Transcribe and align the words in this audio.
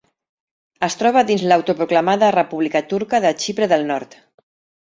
Es 0.87 0.95
troba 1.01 1.23
dins 1.27 1.43
l'autoproclamada 1.51 2.31
República 2.39 2.81
Turca 2.95 3.23
de 3.27 3.37
Xipre 3.45 3.69
del 3.75 3.87
Nord. 3.93 4.19